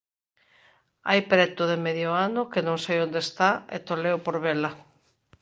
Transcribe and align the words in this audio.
Hai 1.09 1.19
preto 1.31 1.61
de 1.71 1.77
medio 1.85 2.09
ano 2.27 2.41
que 2.51 2.61
non 2.67 2.77
sei 2.85 2.97
onde 3.05 3.19
está 3.27 3.51
e 3.75 3.77
toleo 3.87 4.17
por 4.25 4.35
vela. 4.45 4.71